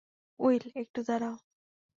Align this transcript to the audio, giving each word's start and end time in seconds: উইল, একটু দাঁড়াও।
উইল, 0.39 0.63
একটু 0.75 0.99
দাঁড়াও। 1.07 1.35